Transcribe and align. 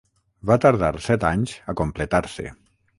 Va 0.51 0.57
tardar 0.63 0.89
set 1.09 1.27
anys 1.31 1.55
a 1.75 1.79
completar-se. 1.85 2.53